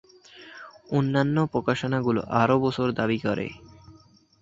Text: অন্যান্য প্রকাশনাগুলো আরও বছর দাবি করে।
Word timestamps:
অন্যান্য 0.89 1.37
প্রকাশনাগুলো 1.53 2.21
আরও 2.41 2.55
বছর 2.65 2.87
দাবি 2.99 3.17
করে। 3.19 3.47